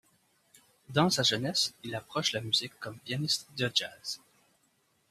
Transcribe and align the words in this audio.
D 0.89 0.97
ans 0.99 1.11
sa 1.11 1.21
jeunesse 1.21 1.75
il 1.83 1.93
approche 1.93 2.31
la 2.31 2.41
musique 2.41 2.73
comme 2.79 2.97
pianiste 2.97 3.45
de 3.55 3.69
jazz. 3.71 4.19